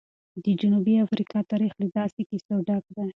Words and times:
د 0.43 0.45
جنوبي 0.61 0.95
افریقا 1.05 1.39
تاریخ 1.51 1.73
له 1.81 1.87
داسې 1.97 2.21
کیسو 2.29 2.55
ډک 2.67 2.83
دی. 2.95 3.05